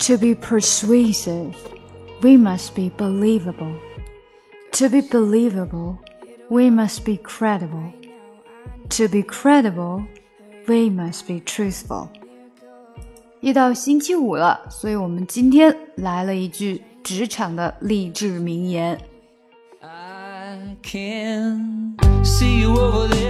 [0.00, 1.54] To be persuasive,
[2.22, 3.74] we must be believable.
[4.72, 5.98] To be believable,
[6.48, 7.92] we must be credible.
[8.90, 10.04] To be credible,
[10.68, 12.08] we must be truthful.
[13.40, 19.00] 一到星期五了，所以我们今天来了一句职场的励志名言。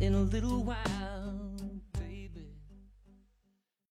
[0.00, 1.19] in a little while.